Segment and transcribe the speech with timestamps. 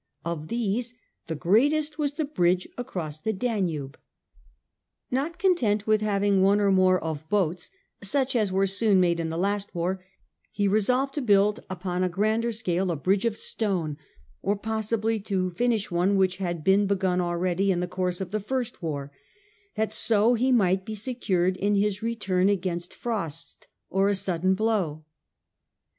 [0.25, 0.95] Of these
[1.27, 4.01] the ^* preparations greatest was the bridge across the Danube, and built
[5.11, 7.65] a Not content with having one or more of boats,
[8.01, 10.03] stone*acros» such as were soon made in the last war,
[10.49, 13.95] he Danube, resolved to build upon a grander scale a bridge of stone,
[14.41, 18.39] or possibly to finish one which had been begun already in the course of the
[18.39, 19.11] first war,
[19.75, 25.05] that so he might be secured in his return against frost or a sudden blow.